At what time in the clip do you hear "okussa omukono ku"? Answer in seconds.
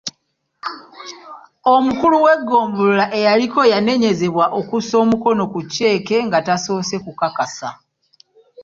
4.59-5.59